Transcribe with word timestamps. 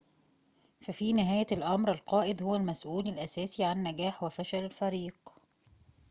ففي 0.81 1.13
نهاية 1.13 1.45
الأمر 1.51 1.91
القائد 1.91 2.43
هو 2.43 2.55
المسؤول 2.55 3.07
الأساسي 3.07 3.63
عن 3.63 3.83
نجاح 3.83 4.23
وفشل 4.23 4.63
الفريق 4.65 5.17